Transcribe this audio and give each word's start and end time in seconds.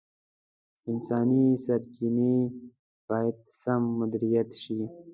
انساني 0.89 1.41
سرچیني 1.65 2.35
باید 3.07 3.37
سم 3.61 3.83
مدیریت 3.99 4.49
شي. 4.61 4.79